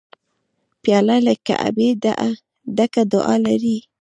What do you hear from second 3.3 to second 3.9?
لري.